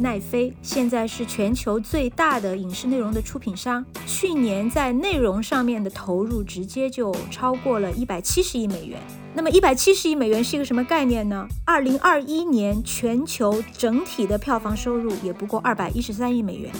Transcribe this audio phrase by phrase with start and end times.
[0.00, 9.00] 奈飞现在是全球最大的影视内容的出品商，去年在内容上面的投入直接就超过了一百七十亿美元。
[9.34, 11.46] 那么一百七十亿美元是一个什么概念呢？
[11.64, 16.72] 二零二一年全球整体的票房收入也不过二百一十三亿美元。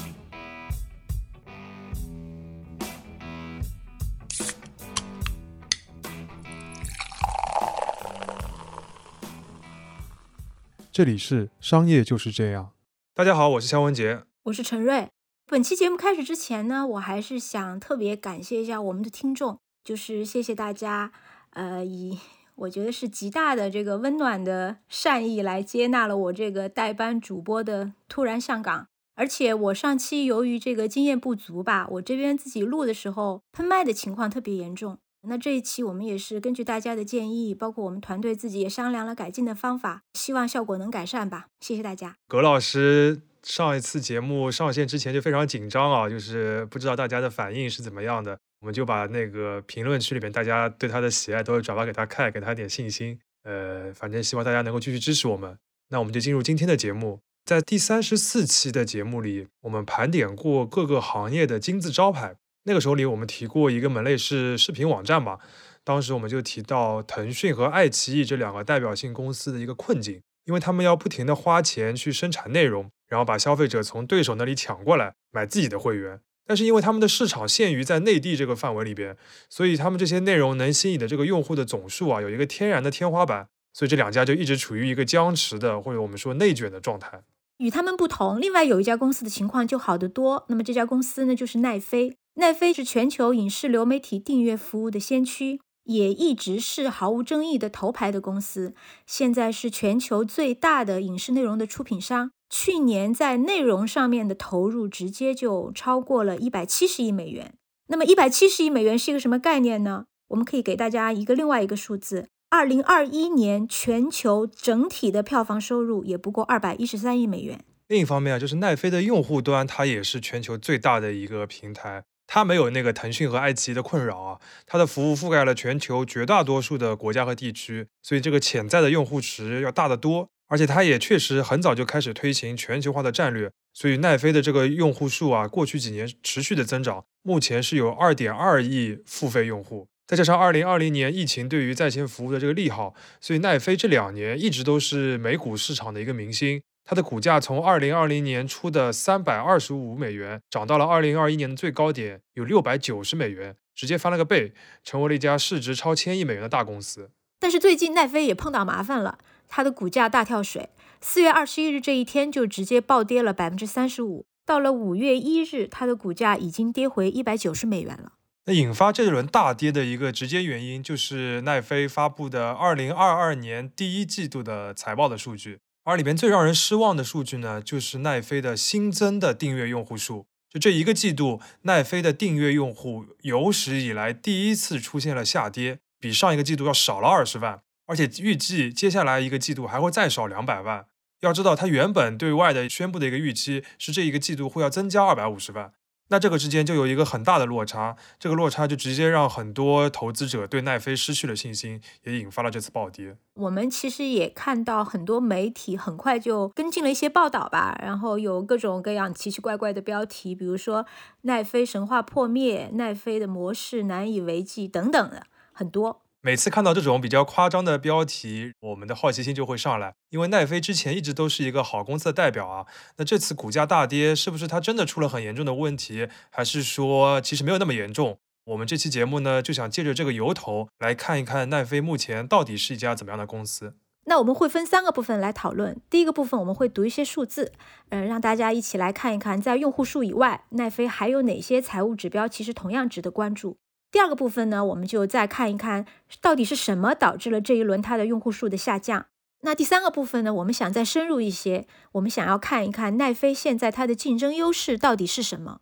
[10.90, 12.70] 这里是商业就是这样。
[13.14, 15.06] 大家好，我是肖文杰，我是陈瑞。
[15.44, 21.12] 本期节目开始之前呢，我还是想特别感谢一下我们的听众，就是谢谢大家，
[21.50, 22.18] 呃，以
[22.54, 28.86] 我觉得是极大的这个温暖的善意来接纳了我这个代班主播的突然上岗。
[29.14, 34.96] 而且我上期由于这个经验不足吧，我这边自己录的时候喷麦的情况特别严重。
[35.28, 41.46] 那这一期我们也是根据大家的建议，包括我们团队自己也商量了改进的方法，希望效果能改善吧。
[41.60, 42.16] 谢谢大家。
[42.26, 53.18] 葛老师上一次节目上线之前就非常紧张啊，就是不知道大家的反应是怎么样的，我们就把那个评论区里面大家对他的喜爱都转发给他看，给他点信心。
[53.44, 55.56] 呃，反正希望大家能够继续支持我们。
[55.90, 62.36] 那我们就进入今天的节目，在第三十四期的节目里，我们盘点过各个行业的金字招牌。
[62.64, 65.38] 那个时候里，我们提过一个门类是视频网站嘛，
[65.82, 79.16] 当时我们就提到腾讯和爱奇艺这两个代表性公司的一个困境，因为他们要不停的花钱去生产内容，然后把消费者从对手那里抢过来买自己的会员，但是因为他们的市场限于在内地这个范围里边，
[79.50, 87.22] 所以他们这些内容能吸引的这个用户的总数啊，有一个天然的天花板，所以这两家就一直处于一个僵持的或者我们说内卷的状态。
[87.58, 92.16] 与他们不同，另外有一家公司的情况就好得多，那么这家公司呢就是奈飞。
[92.34, 98.74] 奈飞是全球影视流媒体订阅服务的先驱，也一直是毫无争议的头牌的公司。
[99.06, 107.52] 现在是全球最大的影视内容的出品商，去年在内容上面的投入直接就超过了一百七十亿美元。
[107.88, 110.06] 那么一百七十亿美元是一个什么概念呢？
[110.28, 117.62] 我们可以给大家一个另外一个数字：二零二一年全球整体的票房收入也不过二百一十三亿美元。
[117.88, 122.04] 另一方面啊，就是奈飞的用户端，它也是全球最大的一个平台。
[122.34, 130.30] 它没有那个腾讯和爱奇艺的困扰啊，它的服务覆盖了全球绝大多数的国家和地区，所以这个潜在的用户池要大得多。
[130.48, 146.62] 而且它也确实很早就开始推行全球化的战略，所以奈飞的这个用户数啊，过去几年持续的增长，目前是有二点二亿付费用户，再加上二零二零年疫情对于在线服务的这个利好，所以奈飞这两年一直都是美股市场的一个明星。
[146.84, 157.10] 它的股价从二零二零年初的三百二十五美元涨到了二零二一年的最高点，有六百九十美元，直接翻了个倍，成为了一家市值超千亿美元的大公司。
[157.38, 160.70] 但是最近奈飞也碰到麻烦了，它的股价大跳水，
[161.00, 168.12] 四月二十一日这一天就直接暴跌了百分之三十五，到了五月一日，它的股价已经跌回一百九十美元了。
[168.46, 175.60] 那引发这一轮大跌的一个直接原因，就是奈飞发布的二零二二年第一季度的财报的数据。
[175.84, 180.26] 而里边最让人失望的数据呢，就是奈飞的新增的订阅用户数。
[180.48, 190.86] 就这一个季度，奈飞的订阅用户有史以来第一次出现了下跌，比上一个季度要少了二十万，而且预计接下来一个季度还会再少两百万。
[191.22, 195.72] 要知道，它原本对外的宣布的一个预期是这一个季度会要增加二百五十万。
[196.12, 203.16] 那这个之间就有一个很大的落差，这个落差就直接让很多投资者对奈飞失去了信心，也引发了这次暴跌。
[203.32, 210.84] 我们其实也看到很多媒体很快就跟进了一些报道吧，然后有各种各样奇奇怪怪的标题，比如说
[211.22, 216.02] 奈飞神话破灭、奈飞的模式难以为继等等的很多。
[216.24, 222.64] 每次看到这种比较夸张的标题，我们的好奇心就会上来，因为奈飞之前一直都是一个好公司的代表啊。
[222.96, 228.18] 那这次股价大跌，是不是它真的出了很严重的问题，还是说其实没有那么严重？
[228.44, 233.74] 我们这期节目呢，就想借着这个由头来看一看奈飞目前到底是一家怎么样的公司。
[234.04, 235.80] 那我们会分三个部分来讨论。
[235.90, 237.52] 第一个部分我们会读一些数字，
[237.88, 243.56] 嗯，让大家一起来看一看，在用户数以外，奈飞还有哪些财务指标其实同样值得关注。
[243.92, 245.86] 第二个部分呢，我们就再看一看
[246.22, 249.06] 到底是什么导致了这一轮它的用户数的下降。
[249.42, 255.60] 那第三个部分呢，我们想再深入一些，我们想要看一看奈飞现在它的竞争优势到底是什么。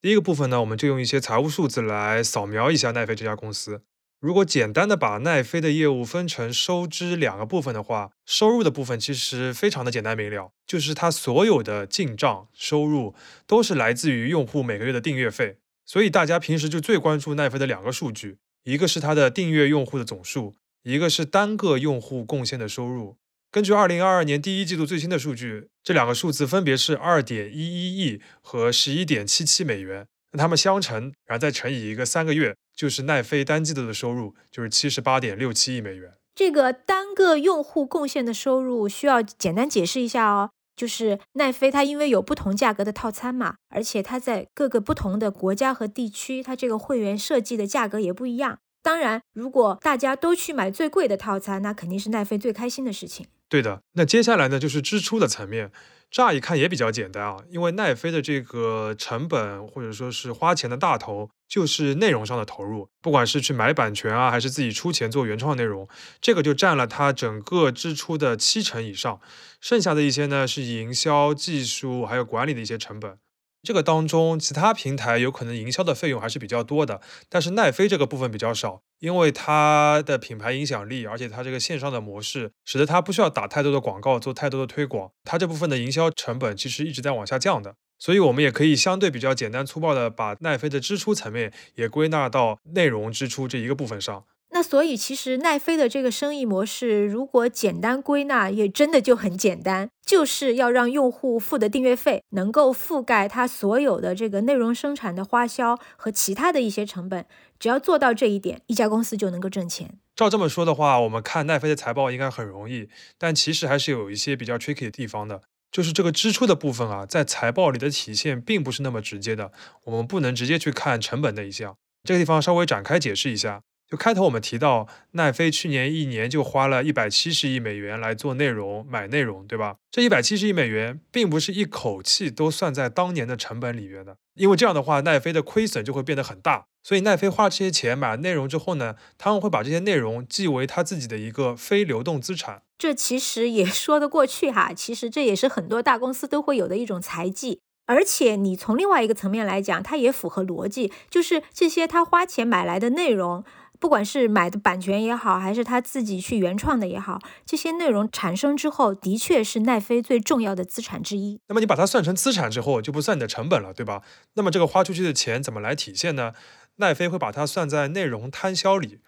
[0.00, 3.82] 第一个部分呢，我们就用一些财务数字来扫描一下奈飞这家公司。
[4.18, 13.14] 如果简单的把奈飞的业务分成收支两个部分的话，收入的部分其实非常的简单明了，就是它所有的进账收入
[13.46, 15.58] 都是来自于用户每个月的订阅费。
[15.88, 23.16] 所以大家平时就最关注奈飞的两个数据，一个是它的订阅用户的总数，一个是单个用户贡献的收入。
[23.50, 30.06] 根据二零二二年第一季度最新的数据，这两个数字分别是二点一一亿和十一点七七美元。
[30.32, 36.12] 那它们相乘，然后再乘以一个三个月，就是奈飞单季度的收入就是七十八点六七亿美元。
[36.34, 48.60] 这个单个用户贡献的收入需要简单解释一下哦，就是奈飞它因为有不同价格的套餐嘛，而且它在各个不同的国家和地区，它这个会员设计的价格也不一样。
[48.80, 53.26] 当然，如果大家都去买最贵的套餐，那肯定是奈飞最开心的事情。
[53.48, 55.72] 对的，那接下来呢，就是支出的层面。
[56.10, 65.86] 乍一看也比较简单啊，因为奈飞的这个成本或者说是花钱的大头就是内容上的投入，不管是去买版权啊，还是自己出钱做原创内容，
[66.20, 69.20] 这个就占了它整个支出的七成以上。
[69.60, 73.18] 剩下的一些呢是营销、技术还有管理的一些成本。
[73.68, 94.24] 这个当中，其他平台有可能营销的费用还是比较多的，但是奈飞这个部分比较少，因为它的品牌影响力，而且它这个线上的模式，使得它不需要打太多的广告，做太多的推广，它这部分的营销成本其实一直在往下降的，所以我们也可以相对比较简单粗暴的把奈飞的支出层面也归纳到内容支出这一个部分上。
[94.58, 107.24] 那所以，其实奈飞的这个生意模式，如果简单归纳，也真的就很简单，就是要让用户付的订阅费能够覆盖他所有的这个内容生产的花销和其他的一些成本。
[107.60, 110.00] 只要做到这一点，一家公司就能够挣钱。
[110.16, 119.52] 照这么说的话，我们看奈飞的财报应该很容易，但其实还是有一些比较 tricky 的地方的，就是这个支出的部分啊，在财报里的体现并不是那么直接的，
[119.84, 121.76] 我们不能直接去看成本那一项。
[122.02, 123.62] 这个地方稍微展开解释一下。
[123.90, 129.76] 就开头我们提到，奈飞去年一年就花了一百七十亿美元来做内容、买内容，对吧？
[129.90, 136.66] 这一百七十亿美元并不是一口气都算在当年的成本里面的，因为这样的话，奈飞的亏损就会变得很大。
[136.82, 142.62] 所以奈飞花这些钱买内容之后呢，他们会把这些内容记为他自己的一个非流动资产。
[142.78, 147.60] 这其实也说得过去哈，其实这也是很多大公司都会有的一种财技。
[147.86, 153.42] 而且你从另外一个层面来讲，它也符合逻辑，就是这些他花钱买来的内容。
[153.78, 161.40] 不管是买的版权也好，还是他自己去原创的也好，这些内容产生之后，的确是奈飞最重要的资产之一。
[161.48, 164.02] 那么你把它算成资产之后，就不算你的成本了，对吧？
[164.34, 166.32] 那么这个花出去的钱怎么来体现呢？
[166.76, 169.00] 奈飞会把它算在内容摊销里。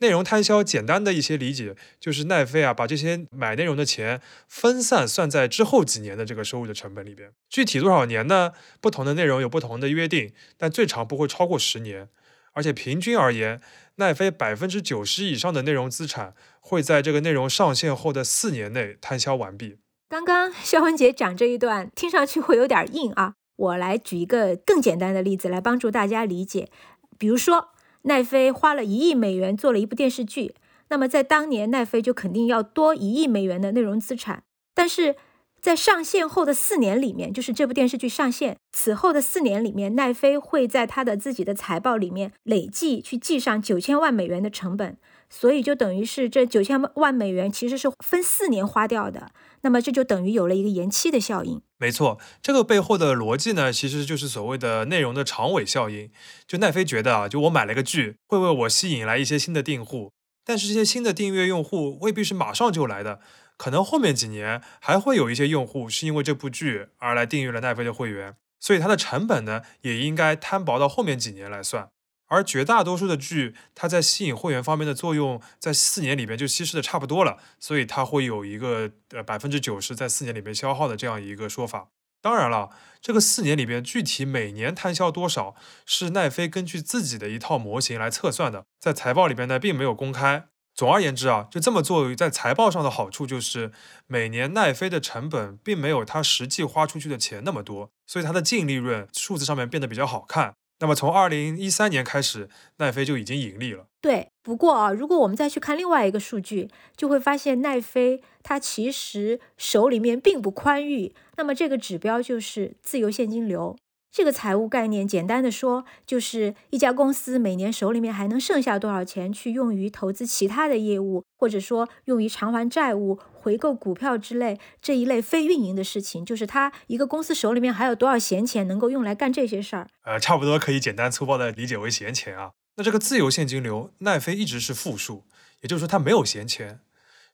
[0.00, 7.32] 内容摊销简单的一些理解，就是奈飞啊把这些买内容的钱分散算在之后几年的这个收入的成本里边。
[7.48, 8.52] 具体多少年呢？
[8.80, 12.08] 不同的内容有不同的约定，但最长不会超过十年。
[12.58, 13.60] 而且平均而言，
[13.98, 19.76] 奈飞百分之九十以上的内容资产会在这个内容上线后的四年内摊销完毕。
[20.08, 23.34] 刚刚肖文杰讲这一段，听上去会有点硬啊。
[23.54, 26.68] 我来举一个更简单的例子来帮助大家理解。
[27.16, 27.68] 比如说，
[28.02, 30.56] 奈飞花了一亿美元做了一部电视剧，
[30.88, 34.42] 那么在当年，奈飞就肯定要多一亿美元的内容资产。
[34.74, 35.14] 但是
[35.60, 44.96] 在上线后的四年里面，就是这部电视剧上线此后的四年里面，奈飞会在他的自己的财报里面累计去记上九千万美元的成本，
[45.28, 49.30] 所以就等于是这九千万美元其实是分四年花掉的。
[49.62, 51.60] 那么这就等于有了一个延期的效应。
[51.78, 56.10] 没错，这个背后的逻辑呢，其实就是所谓的内容的长尾效应。
[56.46, 60.12] 就奈飞觉得啊，就我买了个剧，会为我吸引来一些新的订户，
[60.44, 63.20] 但是这些新的订阅用户未必是马上就来的。
[63.58, 71.90] 可能后面几年还会有一些用户是因为这部剧而来订阅了奈飞的会员，所以它的成本呢也应该摊薄到后面几年来算。
[72.30, 81.88] 而绝大多数的剧，它在吸引会员方面的作用在四年里边就稀释的差不多了，所以它会有一个呃百分之九十在四年里边消耗的这样一个说法。
[82.20, 85.54] 当然了，这个四年里边具体每年摊销多少
[85.86, 90.48] 是奈飞根据自己的一套模型来测算的，在财报里边呢并没有公开。
[90.78, 93.72] 总而言之啊，就这么做，在财报上的好处就是，
[94.06, 100.54] 每年奈飞的成本并没有它实际花出去的钱那么多，所以它的净利润数字上面变得比较好看。
[100.78, 103.86] 那么从二零一三年开始，奈飞就已经盈利了。
[104.00, 111.12] 对，不过啊，如果我们再去看另外一个数据，就会发现奈飞它其实手里面并不宽裕。
[111.36, 113.76] 那么这个指标就是自由现金流。
[114.10, 129.86] 这个财务概念，简单的说，就是一家公司每年手里面还能剩下多少钱去用于投资其他的业务，或者说用于偿还债务、回购股票之类这一类非运营的事情，就是他一个公司手里面还有多少闲钱能够用来干这些事儿。
[130.04, 132.52] 呃，差不多可以简单粗暴的理解为闲钱啊。
[132.76, 135.24] 那这个自由现金流，奈飞一直是负数，
[135.60, 136.80] 也就是说它没有闲钱。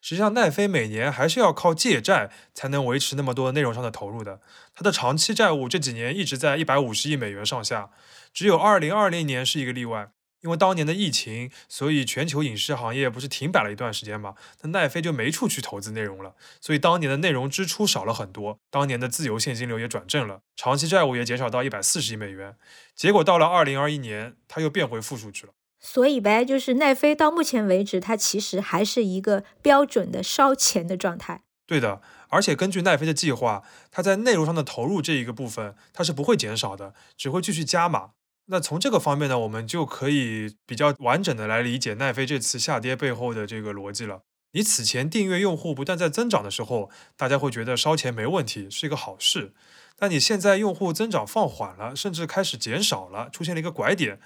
[0.07, 4.39] 实际上，奈飞每年还是要靠借债才能维持那么多内容上的投入的。
[4.75, 7.89] 它的长期债务这几年一直在一百五十亿美元上下，
[8.31, 14.35] 只有二零二零年是一个例外，因为当年的疫情，所以全球影视行业不是停摆了一段时间嘛？
[14.61, 22.55] 那奈飞就没处去投资内容了，所以当年的内容支出少了很多，当年的自由现金流也转正了，长期债务也减少到一百四十亿美元。
[22.95, 25.53] 结果到了二零二一年，它又变回负数去了。
[25.87, 31.43] 所以呗，就是奈飞到目前为止，它其实还是一个标准的烧钱的状态。
[31.67, 33.61] 对的，而且根据奈飞的计划，
[33.91, 38.09] 它在内容上的投入这一个部分，它是不会减少的，只会继续加码。
[38.47, 44.21] 那从这个方面呢，我们就可以比较完整的来理解奈飞这次下跌背后的这个逻辑了。
[44.53, 49.53] 你此前订阅用户不断在增长的时候，大家会觉得烧钱没问题，是一个好事。
[49.95, 54.19] 但你现在用户增长放缓了，甚至开始减少了，出现了一个拐点，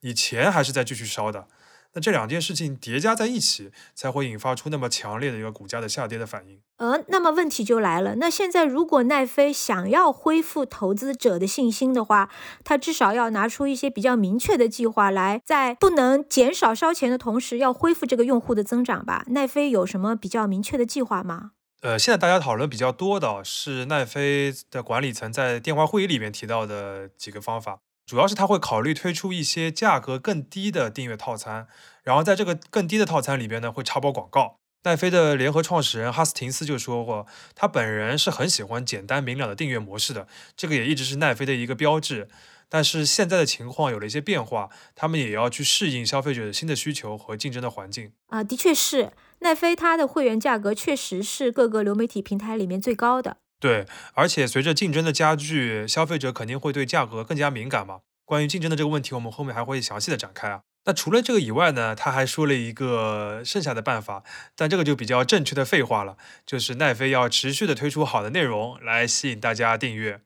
[0.00, 1.46] 你钱还是在继续烧的。
[1.92, 6.60] 那这两件事情叠加在一起，才会引发出那么强烈的一个股价的下跌的反应。
[6.76, 12.28] 呃，那么问题就来了，那现在如果奈飞想要恢复投资者的信心的话，
[12.62, 19.24] 他至少要拿出一些比较明确的计划来，在不能减少烧钱的同时，要恢复这个用户的增长吧？
[19.28, 21.52] 奈飞有什么比较明确的计划吗？
[21.80, 27.78] 呃，现在大家讨论比较多的是奈飞的管理层在电话会议里面提到的几个方法。
[28.06, 31.66] 主要是他会考虑推出一些价格更低的订阅套餐，
[32.04, 34.60] 然后在这个更低的套餐里边呢，会插播广告。
[34.84, 42.28] 奈飞的联合创始人哈斯廷斯就说过，他本人是很喜欢简单明了的订阅模式的，这个也一直是奈飞的一个标志。
[42.68, 53.38] 但是现在的情况有了一些变化，他们也要去适应消费者的新的需求和竞争的环境啊，的确是奈飞它的会员价格确实是各个流媒体平台里面最高的。
[53.58, 58.00] 对，而且随着竞争的加剧，消费者肯定会对价格更加敏感嘛。
[58.24, 60.60] 关于竞争的这个问题，我们后面还会详细的展开啊。
[60.84, 64.22] 那除了这个以外呢，他还说了一个剩下的办法，
[64.54, 70.20] 但这个就比较正确的废话了，就是奈飞要持续的推出好的内容来吸引大家订阅。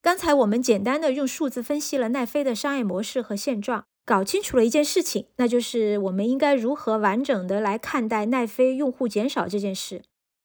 [0.00, 10.02] 刚才我们简单的用数字分析了奈飞的商业模式和现状，搞清楚了一件事情，那就是我们应该如何完整的来看待奈飞用户减少这件事。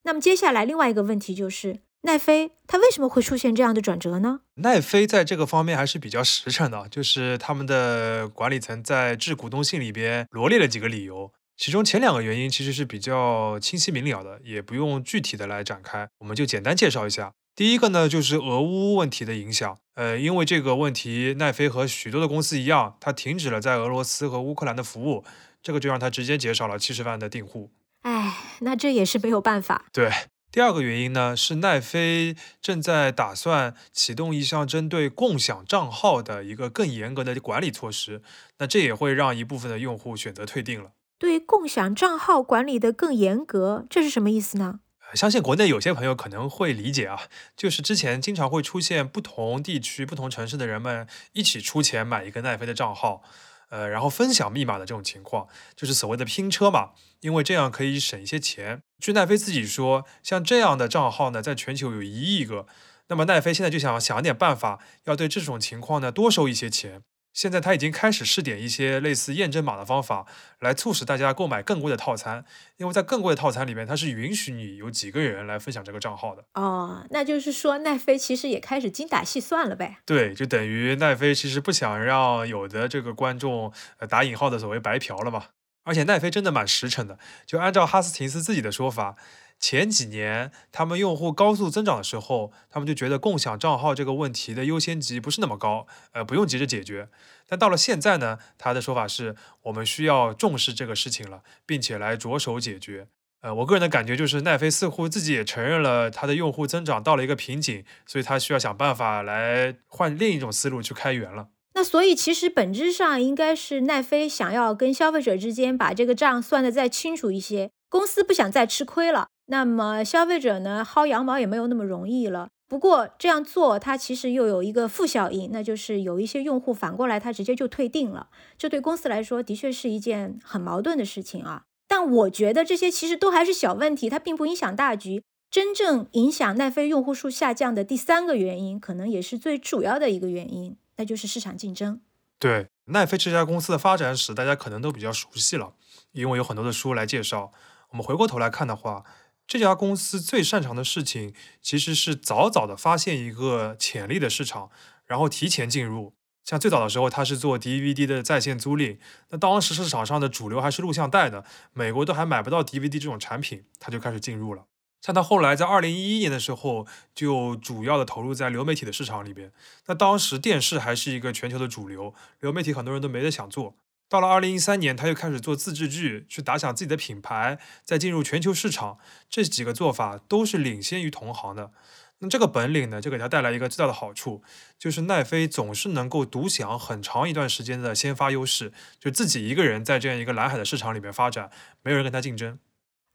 [0.07, 4.39] 那么接下来另外一个问题就是，奈飞它为什么会出现这样的转折呢？
[4.55, 17.33] 奈飞在这个方面还是比较实诚的，就是他们的管理层在致股东信里边罗列了几个理由，其中前两个原因其实是比较清晰明了的，也不用具体的来展开，我们就简单介绍一下。
[17.53, 25.25] 第一个呢，就是俄乌问题的影响，呃，因为这个问题，奈飞和许多的公司一样，它停止了在俄罗斯和乌克兰的服务，
[25.61, 27.71] 这个就让它直接减少了七十万的订户。
[28.01, 29.85] 哎，那这也是没有办法。
[29.91, 30.11] 对，
[30.51, 38.21] 第二个原因呢是奈飞正在打算启动一项针对共享账号的一个更严格的管理措施，
[38.59, 40.91] 那这也会让一部分的用户选择退订了。
[41.19, 44.79] 对共享账号管理的更严格，这是什么意思呢？
[45.13, 47.21] 相信国内有些朋友可能会理解啊，
[47.55, 53.23] 就是之前经常会出现不同地区、不同城市的人们一起出钱买一个奈飞的账号。
[53.69, 58.81] 呃，然后分享密码的这种情况，就是所谓的拼车嘛，因为这样可以省一些钱。
[58.99, 62.65] 据奈飞自己说，像这样的账号呢，在全球有一亿个。
[63.09, 67.01] 那么奈飞现在就想想点办法，要对这种情况呢多收一些钱。
[67.37, 70.25] 现在他已经开始试点一些类似验证码的方法，
[70.59, 72.43] 来促使大家购买更贵的套餐。
[72.77, 76.43] 因为在更贵的套餐里面，它是允许你有几个人来分享这个账号的。
[76.55, 79.99] 哦，那就是说奈飞其实也开始精打细算了呗？
[80.03, 85.43] 对，就等于奈飞其实不想让有的这个观众呃打引号的所谓白嫖了嘛。
[85.83, 89.15] 而且奈飞真的蛮实诚的，就按照哈斯廷斯自己的说法。
[89.59, 97.09] 前几年，他们用户高速增长的时候，他们就觉得共享账号这个问题的优先级不是那么高，呃，不用急着解决。
[97.47, 103.07] 但到了现在呢，他的说法是我们需要重视这个事情了，并且来着手解决。
[103.41, 111.49] 呃，我个人的感觉就是，奈飞似乎自己也承认了他的用户增长到了一个瓶颈，所以他需要想办法来换另一种思路去开源了。
[111.73, 119.27] 那所以其实本质上应该是奈飞想要跟消费者之间把这个账算得再清楚一些，公司不想再吃亏了。
[119.47, 122.49] 那么消费者呢，薅羊毛也没有那么容易了。
[122.69, 128.27] 不过这样做，它其实又有一个负效应，那就是有一些用户反过来他直接就退订了。
[128.57, 131.63] 这对公司来说的确是一件很矛盾的事情啊。
[131.87, 135.23] 但我觉得这些其实都还是小问题，它并不影响大局。
[135.49, 142.01] 真正影响奈飞用户数下降的第三个原因，可能也是最主要的一个原因，那就是市场竞争。
[142.37, 145.71] 对奈飞这家公司的发展史，大家可能都比较熟悉了，
[146.11, 147.53] 因为有很多的书来介绍。
[147.91, 149.05] 我们回过头来看的话。
[149.47, 154.69] 这家公司最擅长的事情，其实是早早的发现一个潜力的市场，
[155.05, 156.13] 然后提前进入。
[156.43, 158.97] 像最早的时候，他是做 DVD 的在线租赁，
[159.29, 164.65] 那当时市场上的主流还是录像带的，美国都还买不到 DVD 这种产品，他就开始进入了。
[165.01, 169.53] 像它后来在二零一一年的时候，就主要的投入在流媒体的市场里边。
[169.85, 173.75] 那当时电视还是一个全球的主流，流媒体很多人都没得想做。
[174.09, 178.97] 到了二零一三年，他又开始做自制剧，去打响自己的品牌，再进入全球市场，
[179.29, 181.71] 这几个做法都是领先于同行的。
[182.19, 184.41] 那这个本领呢，就给他带来一个最大的好处，
[184.79, 191.51] 就是奈飞总是能够独享很长一段时间的先发优势，就自己一个人在这样一个蓝海的市场里面发展，
[191.83, 192.57] 没有人跟他竞争。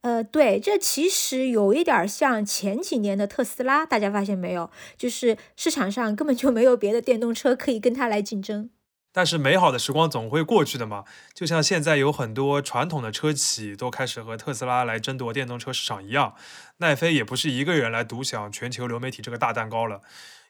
[0.02, 4.70] 呃，对，这其实有一点像前几年的特斯拉，大家发现没有？
[4.96, 8.70] 就是市场上根本就没有别的电动车可以跟它来竞争。
[9.12, 11.04] 但是美好的时光总会过去的嘛，
[11.34, 16.34] 就像现在有很多传统的车企都开始和特斯拉来争夺电动车市场一样，
[16.78, 20.00] 奈飞也不是一个人来独享全球流媒体这个大蛋糕了。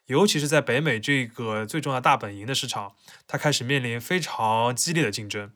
[0.07, 2.93] 尤其是在北美这个最重要大本营的市场，
[3.27, 5.51] 它开始面临非常激烈的竞争。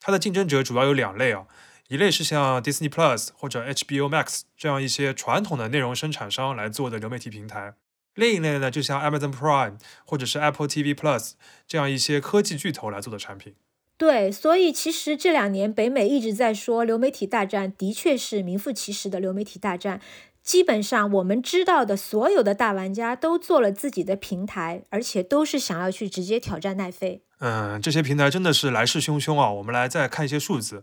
[0.00, 1.46] 它的竞争者主要有两类啊，
[1.88, 7.74] 一类是像 Disney Plus 或者 HBO Max 这样一些传统的内容生产商来做的流媒体平台。
[8.14, 11.32] 另一类呢，就像 Amazon Prime 或者是 Apple TV Plus
[11.66, 13.54] 这样一些科技巨头来做的产品。
[13.96, 20.00] 对，所以其实这两年北美一直在说流媒体大战，的确是名副其实的流媒体大战。
[20.42, 27.22] 基本上我们知道的所有的大玩家都做了自己的平台，而且都是想要去直接挑战奈飞。
[27.38, 29.52] 嗯，这些平台真的是来势汹汹啊！
[29.52, 30.82] 我们来再看一些数字，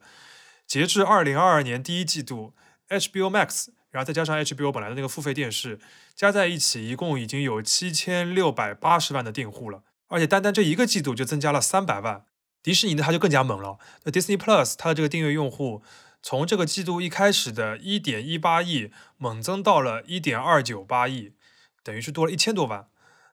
[0.65, 2.53] 截至二零二二年第一季度
[2.87, 3.67] ，HBO Max。
[3.91, 5.79] 然后再加上 HBO 本来的那个付费电视，
[6.15, 12.25] 加在一起一共已经有七千六百八十万的订户了，而且单单这一个季度就增加了三百万。
[12.61, 13.79] 迪士尼呢，它就更加猛了。
[14.03, 15.81] 那 Disney Plus 它的这个订阅用户，
[16.21, 21.31] 从这个季度一开始的一点一八亿，猛增到了一点二九八亿，
[21.83, 22.87] 等于是多了一千多万。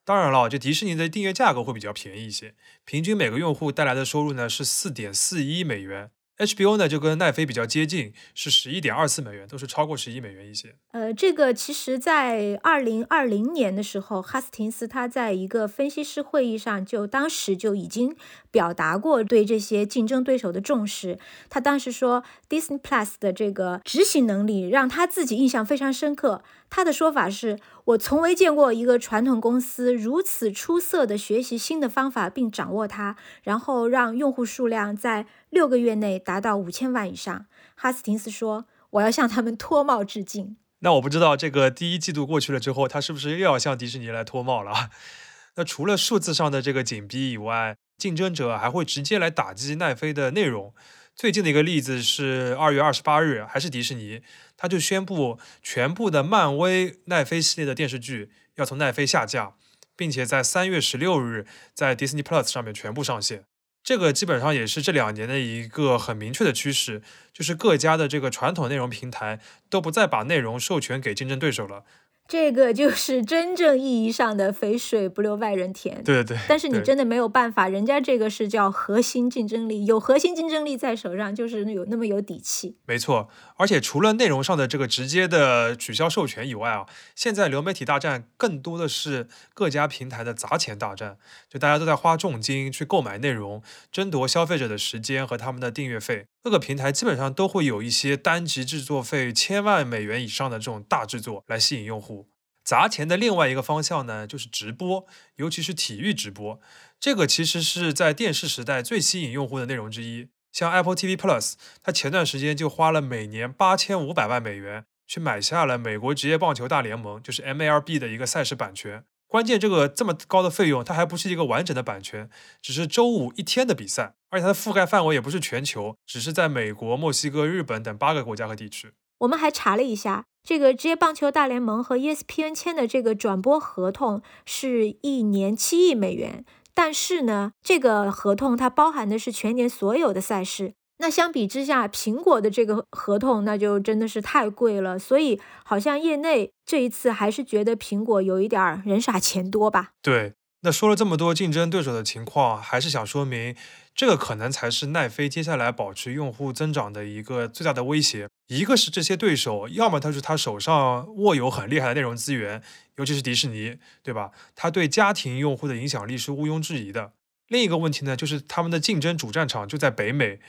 [0.05, 6.13] 当然了，这迪士尼的订阅价格会比较便宜一些，平均每个用户带来的收入呢是四点四一美元。
[6.39, 10.75] HBO 呢就跟奈飞比较接近，是十一点二四美元，都是超过十一美元一些。
[10.93, 18.15] 呃，这个其实，在二零二零年的时候，哈斯廷斯他在一个分析师会议上，就当时就已经
[18.51, 21.19] 表达过对这些竞争对手的重视。
[21.49, 26.43] 他当时说，Disney Plus 的这个执行能力让他自己印象非常深刻。
[26.69, 44.91] 他的说法是：“我从未见过一个传统公司如此出色的学习新的方法并掌握它，然后让用户数量在六个月内达到五千万以上。”哈斯廷斯说：“我要向他们脱帽致敬。”那我不知道这个第一季度过去了之后，他是不是又要向迪士尼来脱帽了？
[45.57, 50.75] 那除了数字上的这个紧逼以外，竞争者还会直接来打击奈飞的内容。
[51.17, 54.21] 最近的一个例子是二月二十八日，还是迪士尼，
[54.55, 59.55] 他就宣布全部的漫威奈飞系列的电视剧要从奈飞下架，
[59.97, 63.47] 并且在三月十六日在 Disney Plus 上面全部上线。
[63.83, 67.01] 这个基本上也是这两年的一个很明确的趋势，
[67.33, 71.85] 就是各家的这个传统内容平台都不再把内容授权给竞争对手了。
[72.29, 76.03] 这个就是真正意义上的肥水不流外人田。
[76.03, 76.39] 对对对。
[76.49, 82.77] 但是你真的没有办法，人家这个是叫核心竞争力，有核心竞争力在手上，就是有那么有底气。
[82.87, 91.17] 没错，而且除了内容上的这个直接的取消授权以外啊，现在流媒体大战更多的是各家平台的砸钱大战，
[91.49, 93.63] 就大家都在花重金去购买内容，
[93.93, 96.27] 争夺消费者的时间和他们的订阅费。
[96.47, 102.29] 各个平台基本上都会有一些单集制作费千万美元以上的这种大制作来吸引用户。
[102.63, 105.05] 砸钱的另外一个方向呢，就是直播，
[105.39, 106.61] 尤其是体育直播。
[107.01, 110.29] 这个其实是在电视时代最吸引用户的内容之一。
[110.53, 119.03] 像 Apple TV Plus，它前段时间就花了每年八千五百万美元去买下了美国职业棒球大联盟，就是 MLB 的一个赛事版权。
[119.37, 122.31] 关键这个这么高的费用，它还不是一个完整的版权，
[122.63, 128.93] 只是周五一天的比赛，而且它的覆盖范围也不是全球，只是在美国、墨西哥、日本等八个国家和地区。
[129.19, 140.73] 我们还查了一下，这个职业棒球大联盟和 ESPN 签的这个转播合同是一年七亿美元，但是呢，这个合同它包含的是全年所有的赛事。
[140.99, 149.91] 那相比之下，苹果的这个合同那就真的是太贵了，所以好像业内这一次还是觉得苹果有一点儿人傻钱多吧？
[150.01, 150.33] 对，
[150.63, 153.55] 那说了这么多竞争对手的情况，还是想说明，
[153.95, 158.29] 这个可能才是奈飞接下来保持用户增长的一个最大的威胁。
[158.49, 162.63] 一个是这些对手，要么他是他手上握有很厉害的内容资源，
[162.97, 164.31] 尤其是迪士尼，对吧？
[164.55, 167.13] 他对家庭用户的影响力是毋庸置疑的。
[167.49, 170.41] 另一个问题呢，就是他们的竞争主战场就在北美。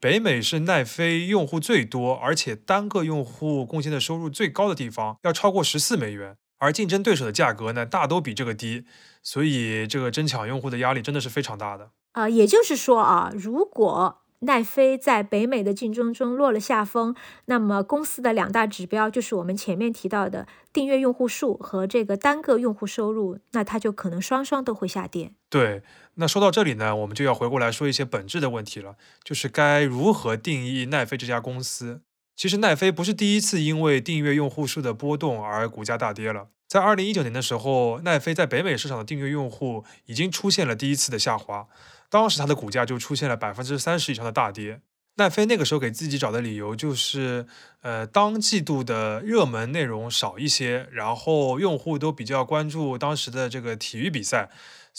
[0.00, 6.36] 北美是奈飞用户最多，而且单个用户贡献的收入最高的地方，要超过十四美元。
[6.58, 8.84] 而竞争对手的价格呢，大都比这个低，
[9.22, 12.28] 所以这个争抢用户的压力真的是非常大的啊。
[12.28, 17.14] 也就是说啊，如果奈飞在北美的竞争中落了下风，
[17.46, 25.32] 那么公司的两大指标就是我们前面提到的订阅用户数和这个单个用户收入，那它就可能双双都会下跌。
[25.48, 25.82] 对，
[26.20, 32.02] 那说到这里呢，我们就要回过来说一些本质的问题了，就是该如何定义奈飞这家公司。
[32.34, 36.48] 其实奈飞不是第一次因为订阅用户数的波动而股价大跌了。
[36.66, 41.66] 在二零一九年的时候，奈飞在北美市场的订阅用户已经出现了第一次的下滑。
[42.10, 44.80] 当时它的股价就出现了百分之三十以上的大跌。
[45.16, 47.46] 奈飞那个时候给自己找的理由就是，
[47.82, 54.48] 呃，当季度的热门内容少一些，然后用户都比较关注当时的这个体育比赛。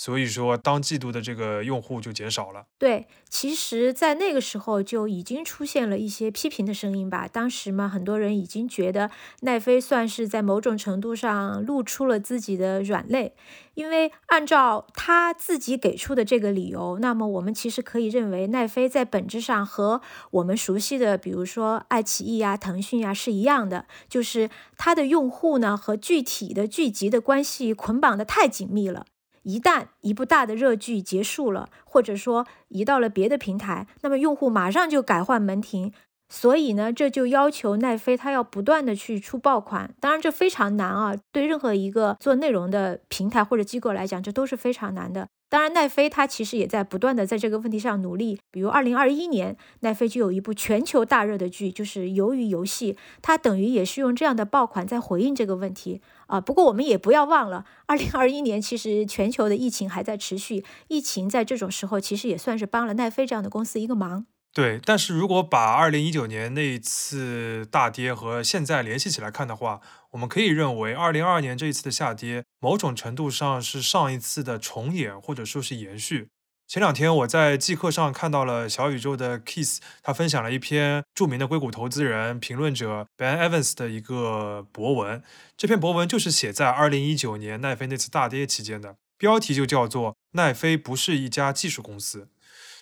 [0.02, 2.68] 所以说，当季度的这个用户就减少了。
[2.78, 7.28] 对，其实，在那个时候就已经出现了一些批评的声音吧。
[7.28, 13.34] 当时嘛，很多人已经觉得奈飞算是在某种程度上露出了自己的软肋，
[13.74, 20.00] 因为按照他自己给出的这个理由，那么我们其实可以认为，奈飞在本质上和
[20.32, 29.06] 我们熟悉的，比如说爱奇艺呀、腾讯呀是一样的，就是它的用户呢和具体的剧集的关系捆绑的太紧密了。
[29.44, 35.92] 一旦一部大的热剧结束了，或者说移到了别的平台，那么用户马上就改换门庭，
[36.28, 39.94] 所以呢，这就要求奈飞它要不断的去出爆款。
[40.00, 45.28] 当然，这非常难啊，对任何一个做内容的平台或者机构来讲，这都是非常难的。
[45.50, 48.40] 当然，奈飞它其实也在不断的在这个问题上努力。
[48.52, 56.40] 比如，二零二一年，奈飞就有一部全球大热的剧，就是《鱿鱼游戏》，它等于也是用这样的爆款在回应这个问题啊。
[56.40, 64.26] 不过，我们也不要忘了，二零二一年其实全球的疫情还在持续，疫情在这种时候其实也算是帮了奈飞这样的公司一个忙。
[64.52, 69.80] 对，但是如果把二零一九年那一次大跌和现在联系起来看的话，
[70.12, 76.30] 我们可以认为二零二二年这一次的下跌，某种程度上是上一次的重演或者说是延续。
[76.70, 85.24] 前两天我在季课上看到了小宇宙的 Kiss，他分享了一篇著名的硅谷投资人、评论者 Ben Evans 的一个博文，
[85.58, 92.28] 这篇博文就是写在二零一九年奈飞那次大跌期间的，标题就叫做“奈飞不是一家技术公司”。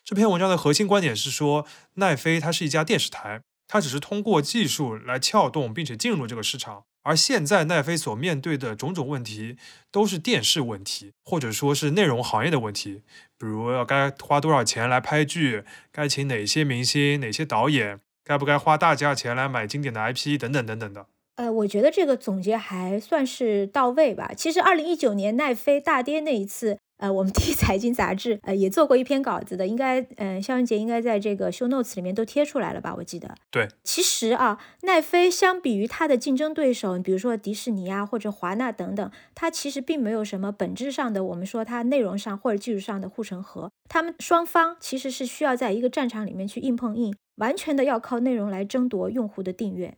[0.04, 6.84] 这篇文章的核心观点是说，奈飞它是一家电视台，它只是通过技术来撬动并且进入这个市场。
[7.08, 9.56] 而现在奈飞所面对的种种问题，
[9.89, 13.02] 都是电视问题，或者说是内容行业的问题，
[13.38, 21.06] 比如要该花多少钱来拍剧，该请哪些明星、哪些导演，该不该花大价钱来买经典的 IP 等等等等的。
[21.38, 24.34] 呃，我觉得这个总结还算是到位吧。
[24.36, 26.78] 其实，二零一九年奈飞大跌那一次。
[26.98, 32.94] 呃，我们 第一财经杂志呃也做过一篇稿子的，应该嗯，肖文杰应该在这个 show notes 里面都贴出来了吧？
[32.98, 33.34] 我记得。
[33.52, 43.72] 对，其实啊，奈飞相比于它的竞争对手，比如说迪士尼啊或者华纳等等，它其实并没有什么本质上的，我们说它内容上或者技术上的护城河。
[43.90, 49.96] 他们双方其实是需要在一个战场里面去硬碰硬，完全的要靠内容来争夺用户的订阅。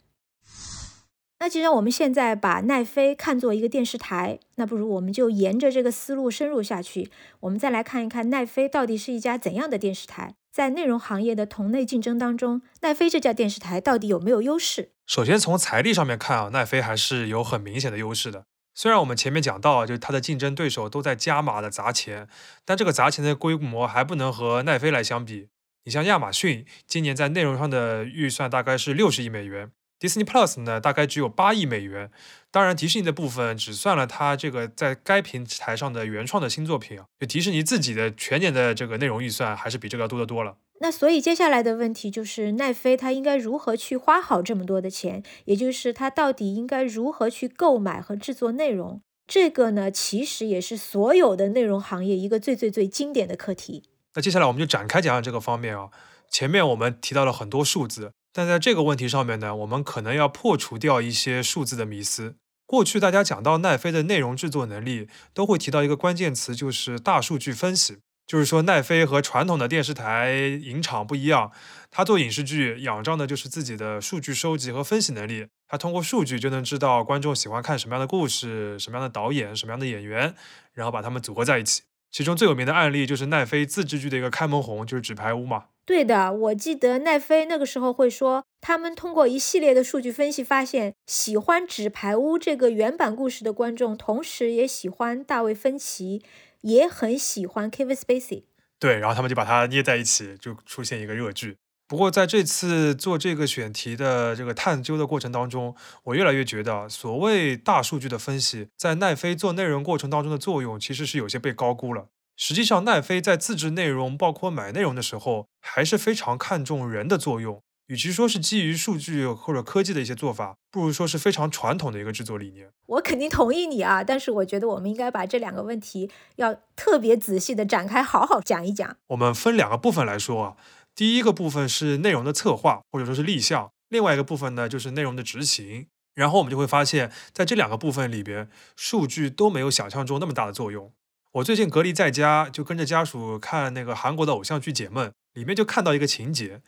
[1.42, 7.10] 那既然我们现在把奈飞看作一个电视台，那不如我们就沿着这个思路深入下去。
[7.40, 14.92] 我们再来看一看奈飞到底是一家怎样的电视台，在内容行业的同类竞争当中，奈飞这家电视台到底有没有优势？
[15.08, 18.44] 首先从财力上面看啊，奈飞还是有很明显的优势的。
[18.76, 22.28] 虽然我们前面讲到，就是它的竞争对手都在加码的砸钱，
[22.66, 25.48] 但这个砸钱的规模还不能和奈飞来相比。
[25.86, 29.72] 你像亚马逊，今年在内容上的预算大概是六十亿美元。
[30.00, 32.10] Disney Plus 呢，大概只有八亿美元。
[32.52, 40.56] 当然，迪士尼的部分只算了它这个在该平台上的原创的新作品啊，就迪士尼自己的全年的这个内容预算还是比这个要多得多了。
[40.82, 45.22] 那所以接下来的问题就是，奈飞它应该如何去花好这么多的钱？
[45.44, 49.02] 也就是它到底应该如何去购买和制作内容？
[49.28, 53.84] 这个呢，其实也是所有的内容行业一个最最最经典的课题。
[54.16, 55.90] 那接下来我们就展开讲讲这个方面啊。
[56.32, 58.14] 前面我们提到了很多数字。
[58.32, 62.36] 但在这个问题上面呢，我们可能要破除掉一些数字的迷思。
[62.66, 67.98] 过去大家讲到奈飞的内容制作能力，都会提到一个关键词，就是大数据分析。
[68.28, 71.52] 就是说，奈飞和传统的电视台、影厂不一样，
[71.90, 75.48] 它做影视剧仰仗的就是自己的数据收集和分析能力。
[75.68, 80.36] 它通过数据就能知道观众喜欢看什么样的故事、什么样的导演、什么样的演员，
[80.74, 81.82] 然后把它们组合在一起。
[82.12, 85.66] 其中最有名的案例就是奈飞自制剧的一个开门红，就是《纸牌屋》嘛。
[85.86, 96.22] 对的，我记得奈飞那个时候会说，他们通过一系列的数据分析，发现喜欢《纸牌屋》这个原版故事的观众，同时也喜欢大卫芬奇，
[96.62, 98.44] 也很喜欢 Kevin Spacey。
[98.78, 101.58] 对，然后他们就把它捏在一起，就出现一个热剧。
[101.90, 112.10] 不过在这次做这个选题的这个探究的过程当中，我越来越觉得，所谓大数据的分析，在奈飞做内容过程当中的作用，其实是有些被高估了。
[112.38, 117.60] 实际上，奈飞在自制内容，包括买内容的时候，还是非常看重人的作用。
[117.88, 122.70] 与其说是基于数据或者科技的一些做法，不如说是非常传统的一个制作理念。
[122.86, 128.96] 我肯定同意你啊，但是我觉得我们应该把这两个问题要特别仔细的展开，好好讲一讲。
[129.08, 130.56] 我们分两个部分来说啊，
[131.00, 135.88] 第一个部分是内容的策划或者说是立项，另外一个部分呢就是内容的执行。
[136.14, 140.92] 然后我们就会发现，在这两个部分里边，数据都没有想象中那么大的作用。
[141.36, 146.62] 我最近隔离在家，就跟着家属看那个韩国的偶像剧《解闷》，里面就看到一个情节：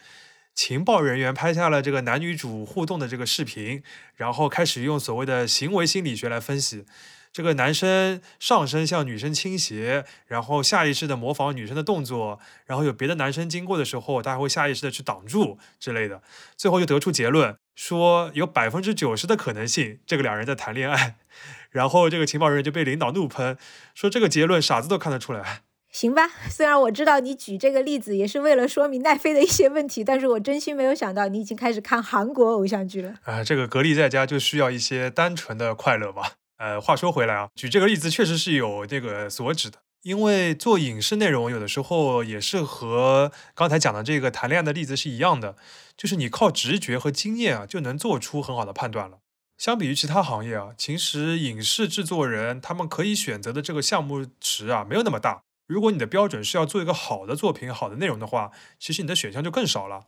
[0.55, 3.83] 情报人员拍下了这个男女主互动的这个视频，
[4.15, 6.85] 然后开始用所谓的行为心理学来分析。
[7.33, 16.21] 这个男生上身向女生倾斜，然后下意识的模仿女生的动作，然后有别的男生经过的时候，他还会下意识的去挡住之类的。
[16.57, 21.15] 最后就得出结论，说有百分之九十的可能性，这个两人在谈恋爱。
[21.71, 23.57] 然后这个情报人员就被领导怒喷，
[23.95, 25.61] 说这个结论傻子都看得出来。
[25.89, 33.13] 行吧，虽然我知道你举这个例子也是为了说明奈飞的一些问题，但是我真心没有想到你已经开始看韩国偶像剧了。
[33.23, 36.33] 啊，这个隔离在家就需要一些单纯的快乐吧。
[36.61, 45.55] 呃，话说回来啊，举这个例子确实是有这个所指的，因为做影视内容有的时候也是和刚才讲的这个谈恋爱的例子是一样的，
[45.97, 49.21] 就是你靠直觉和经验啊就能做出很好的判断了。
[49.57, 55.41] 相比于其他行业啊，其实影视制作人他们可以选择的这个项目池啊，没有那么大。
[55.65, 60.01] 如果你的标准是要做一个好的作品、好的内容的话，其实你的选项就更少了。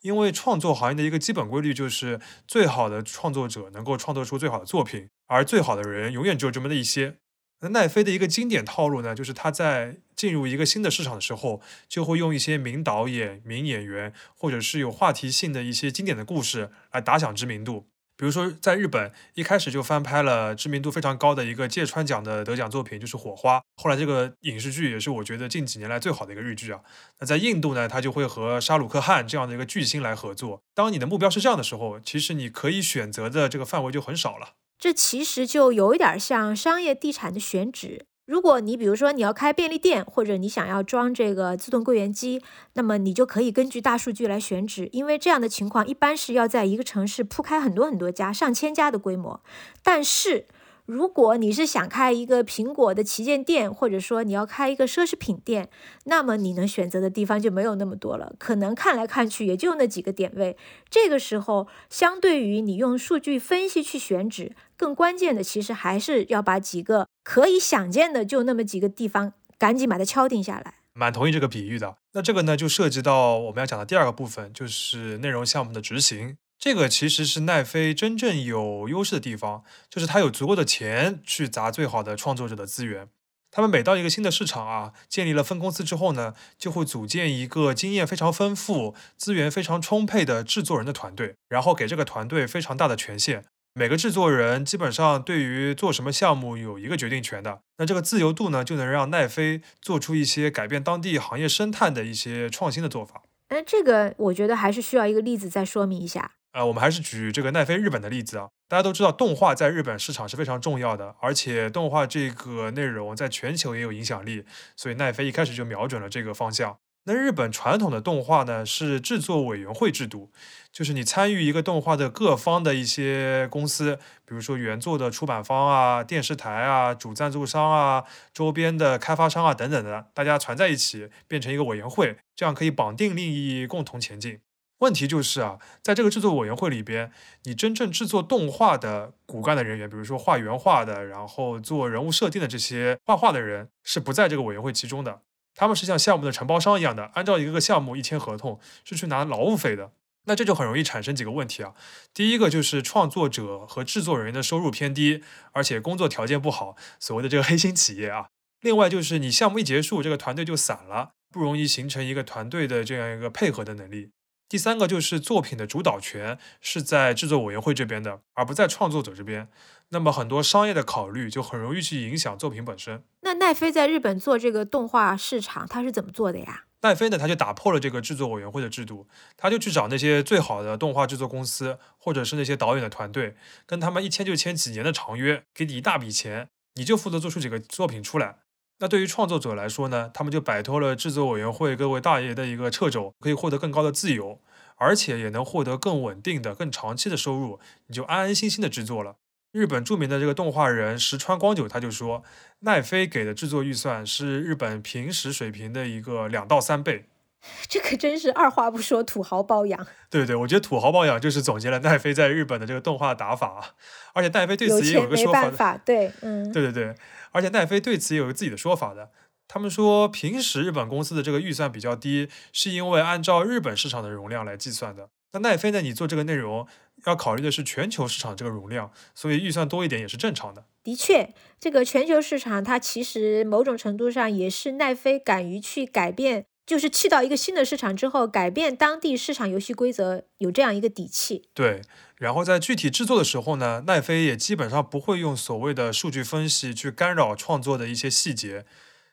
[0.00, 7.18] 因为创作行业的一个基本规律就是，最好的创作者能够创作出最好的作品，而最好的人永远只有这么的一些。
[7.60, 17.88] 那奈飞的一个经典套路呢，就是他在进入一个新的市场的时候，就会用一些名导演、名演员，或者是有话题性的一些经典的故事来打响知名度。
[18.16, 23.58] 比如说，在日本一开始就翻拍了知名度非常高的一个芥川奖的得奖作品，就是《火花》。
[23.76, 26.80] 后来这个影视剧也是我觉得近几年来最好的一个日剧啊。
[27.20, 30.60] 那在印度呢，他就会和沙鲁克汗这样的一个巨星来合作。
[30.74, 34.54] 当你的目标是这样的时候，其实你可以选择的这个范围就很少了。
[34.78, 38.06] 这其实就有一点像商业地产的选址。
[38.26, 42.42] 如果你比如说你要开便利店，或者你想要装这个自动柜员机，
[42.74, 49.40] 那么你就可以根据大数据来选址，因为这样的情况一般是要在一个城市铺开很多很多家、上千家的规模。
[49.82, 50.46] 但是
[50.88, 55.68] 如果你是想开一个苹果的旗舰店，或者说你要开一个奢侈品店，
[56.04, 60.56] 那么你能选择的地方就没有那么多了，可能看来看去也就那几个点位。
[60.88, 70.76] 这个时候，相对于你用数据分析去选址，更关键的其实还是要把几个可以想见的就那么几个地方赶紧把它敲定下来。
[70.94, 71.98] 蛮同意这个比喻的。
[72.14, 76.38] 那这个呢，就涉及到我们要讲的第二个部分，就是内容项目的执行。
[76.58, 83.08] 这个其实是奈飞真正有优势的地方，就是它有足够的钱去砸最好的创作者的资源。
[83.50, 93.44] 他们每到一个新的市场啊，建立了分公司之后呢，就会组建一个经验非常丰富、资源非常充沛的制作人的团队，然后给这个团队非常大的权限。
[93.74, 97.60] 每个制作人基本上对于做什么项目有一个决定权的。
[97.78, 103.22] 那这个自由度呢，就能让奈飞做出一些改变当地行业生态的一些创新的做法。
[103.50, 106.32] 那这个我觉得还是需要一个例子再说明一下。
[106.58, 108.48] 呃，我们还是举这个奈飞日本的例子啊。
[108.66, 114.44] 大家都知道，动画在日本市场是非常重要的，而且动画这个内容在全球也有影响力，
[114.74, 116.76] 所以奈飞一开始就瞄准了这个方向。
[117.04, 120.32] 那日本传统的动画呢，是制作委员会制度，
[120.72, 128.02] 就是你参与一个动画的各方的一些公司，比如说原作的出版方啊、电视台啊、主赞助商啊、
[128.34, 134.40] 周边的开发商啊等等的，大家攒在一起变成一个委员会，这样可以绑定利益，共同前进。
[134.78, 137.10] 问题就是啊，在这个制作委员会里边，
[137.44, 145.22] 你真正制作动画的骨干的人员，比如说画原画的，然后做人物设定的这些画画的人，是不在这个委员会其中的。
[145.54, 149.90] 他们是像项目的承包商一样的，按照一个个项目一签合同，是去拿劳务费的。
[150.26, 151.74] 那这就很容易产生几个问题啊。
[152.14, 158.26] 第一个就是创作者和制作人员的收入偏低，而且工作条件不好，所谓的这个黑心企业啊。
[158.60, 164.10] 另外就是你项目一结束，这个团队就散了，不容易形成一个团队的这样一个配合的能力。
[164.48, 169.48] 第三个就是作品的主导权是在制作委员会这边的，而不在创作者这边。
[169.90, 173.02] 那么很多商业的考虑就很容易去影响作品本身。
[173.20, 176.64] 那奈飞在日本做这个动画市场，它是怎么做的呀？
[176.80, 183.34] 奈飞呢，他就打破了这个制作委员会的制度，他就去找那些最好的动画制作公司，或者是那些导演的团队，
[183.66, 188.36] 跟他们一签就签几年的长约，给你一大笔钱，你就负责做出几个作品出来。
[188.80, 194.40] 那对于创作者来说呢，他们就摆脱了制作委员会各位大爷的一个掣肘，可以获得更高的自由，
[194.76, 199.16] 而且也能获得更稳定的、更长期的收入，你就安安心心的制作了。
[199.50, 202.22] 日本著名的这个动画人石川光久他就说，
[202.60, 207.06] 奈飞给的制作预算是日本平时水平的一个两到三倍。
[207.68, 209.86] 这可真是二话不说土豪包养。
[210.10, 213.74] 对对，我觉得土豪包养就是总结了奈飞在日本的这个动画打法，
[214.12, 216.94] 而且奈飞对此也有一个说法，对，嗯，对对对，
[217.32, 219.10] 而且奈飞对此也有自己的说法的。
[219.46, 225.08] 他们说，平时日本公司的这个预算比较低，是因为按照日本市场的容量来计算的。
[225.32, 226.66] 那奈飞呢，你做这个内容
[227.06, 230.64] 要考虑的是全球市场这个容量，所以预算多一点也是正常的。
[230.82, 241.48] 的确，这个全球市场它其实某种程度上也是奈飞敢于去改变，就是去到一个新的市场之后，改变当地市场游戏规则，有这样一个底气。
[241.54, 241.80] 对，
[242.18, 248.66] 然后在具体制作的时候呢，奈飞也基本上不会用所谓的数据分析去干扰创作的一些细节。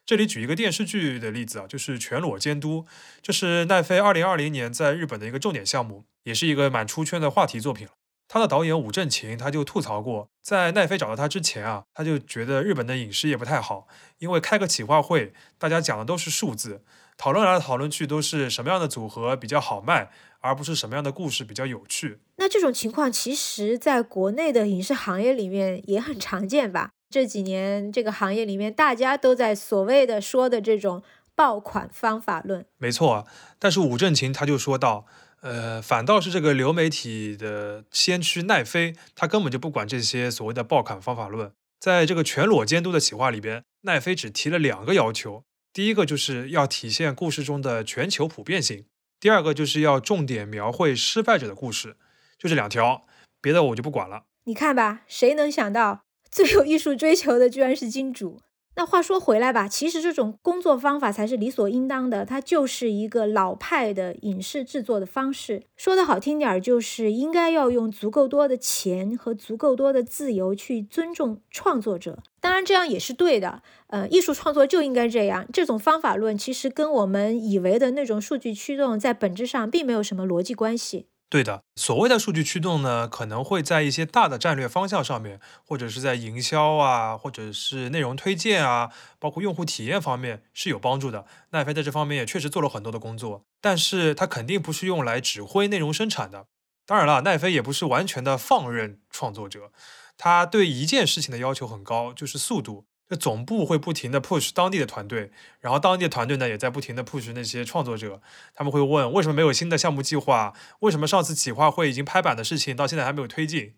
[0.05, 2.81] 这里举一个电视剧的例子啊，就是《全裸监督》，
[3.21, 7.87] 这是奈飞二零二零年在日本的一个重点项目，也是一个蛮出圈的话题作品。
[8.27, 16.81] 他的导演武正勤他就吐槽过，在奈飞找到他之前啊，他就觉得日本的影视业不太好，因为开个企划会，大家讲的都是数字，
[17.17, 20.09] 讨论来讨论去都是什么样的组合比较好卖，
[20.39, 22.19] 而不是什么样的故事比较有趣。
[22.37, 26.89] 那这种情况其实在国内的影视行业里面也很常见吧？
[27.09, 31.01] 这几年这个行业里面，大家都在所谓的说的这种
[31.35, 32.65] 爆款方法论。
[32.77, 33.25] 没错啊，
[33.59, 35.05] 但是武正勤他就说到，
[35.45, 41.51] 呃，反倒是这个流媒体的先驱奈飞，他根本就不管这些所谓的爆款方法论。
[41.79, 48.85] 在这个全裸监督的企划里边，奈飞只提了两个要求，第一个就是要体现故事中的全球普遍性，
[49.19, 51.95] 第二个就是要重点描绘失败者的故事，
[52.39, 53.05] 就这两条，
[53.39, 54.23] 别的我就不管了。
[54.45, 58.41] 你看吧，谁能想到最有艺术追求的居然是金主？
[58.77, 65.63] 那话说回来吧，其实这种工作方法才是理所应当的，它就是一个老派的影视制作的方式。
[65.77, 72.19] 说的好听点儿，就是应该要用足够多的钱和足够多的自由去尊重创作者。
[72.41, 73.63] 当然，这样也是对的。
[73.87, 75.47] 呃，艺术创作就应该这样。
[75.53, 81.07] 这种方法论其实跟我们以为的那种数据驱动在本质上并没有什么逻辑关系。
[81.27, 91.25] 对的，所谓的数据驱动呢，可能会在一些大的战略方向上面，或者是在营销啊，或者是内容推荐啊，包括用户体验方面是有帮助的。
[91.49, 96.45] 奈飞在这方面也确实做了很多的工作，但是它肯定不是用来指挥内容生产的。
[96.85, 99.71] 当然了，奈飞也不是完全的放任创作者，
[100.17, 102.85] 他对一件事情的要求很高，就是速度。
[103.07, 108.21] 这总部会不停的 push 当地的团队，然后当地的团队呢也在不停的 push 那些创作者，
[108.53, 110.53] 他们会问为什么没有新的项目计划？
[110.79, 113.73] 为什么上次企划会已经拍板的事情到现在还没有推进？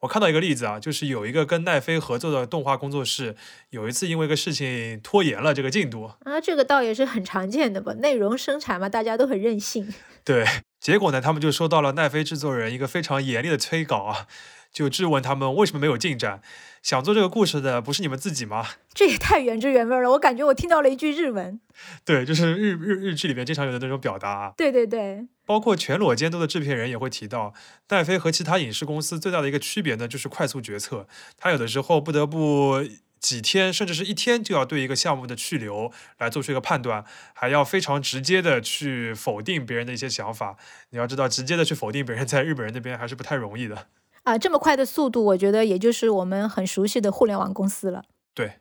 [0.00, 3.36] 我看到一个例子啊，就是有一个跟奈飞合作的动画工作室，
[3.70, 7.94] 有一次因为一个事情拖延了这个进度，啊，这个倒也是很常见的吧？
[7.94, 9.94] 内容生产嘛，大家都很任性。
[10.22, 10.44] 对，
[10.78, 14.26] 结果呢，他们就收到了奈飞制作人一个非常严厉的催稿啊，
[14.74, 16.42] 就质问他们为什么没有进展。
[16.82, 18.66] 想做这个故事的不是你们自己吗？
[18.92, 21.58] 这也太原汁原味了，我感觉我听到了一句日文。
[22.04, 24.52] 对，就是日日日剧里面经常有的那种表达啊。
[24.54, 27.54] 对对对，包括全裸监督的制片人也会提到，
[27.88, 31.08] 奈飞和其他影视公司最大的一个区别呢，就是快速决策。
[31.38, 32.84] 他有的时候不得不
[33.18, 40.58] 几天甚至是一天就要对一个项目的去留来做出一个判断，还要非常直接的去否定别人的一些想法。
[40.90, 43.86] 你要知道，直接的去否定别人，在日本人那边还是不太容易的。
[44.24, 48.04] 啊，这么快的速度，我觉得也就是我们很熟悉的互联网公司了。
[48.34, 48.54] 对，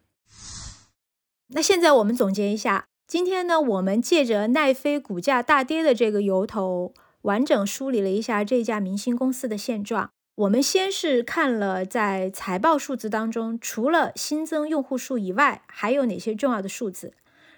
[1.47, 10.09] 那现在我们总结一下，今天呢，我们借着奈飞股价大跌的这个由头，完整梳理了一下这家明星公司的现状。
[10.35, 17.13] 我们先是看了在财报数字当中，除了新增用户数以外，还有哪些重要的数字。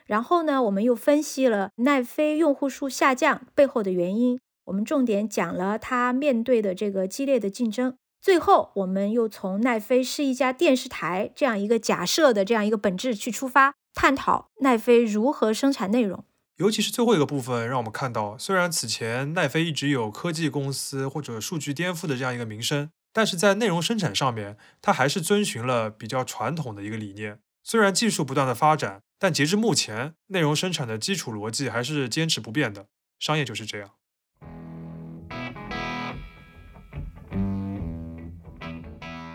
[0.05, 4.39] 然后呢，我们又分析了奈飞用户数下降背后的原因。
[4.65, 16.23] 我们重点讲了它面对的这个激烈的竞争，最后我们又从奈飞是一家电视台这样一个假设的这样一个本质去出发，探讨奈飞如何生产内容。
[16.57, 27.39] 尤其是最后一个部分，让我们看到，虽然此前奈飞一直有科技公司或者数据颠覆的这样一个名声，但是在内容生产上面，它还是遵循了比较传统的一个理念。
[27.61, 32.87] 虽然技术不断的发展，但截至目前，内容生产的基础逻辑还是坚持不变的。
[33.19, 33.91] 商业就是这样。